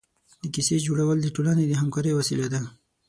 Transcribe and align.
د 0.41 0.43
کیسې 0.53 0.75
جوړول 0.85 1.17
د 1.21 1.27
ټولنې 1.35 1.63
د 1.67 1.73
همکارۍ 1.81 2.11
وسیله 2.15 2.45
ده. 2.53 2.61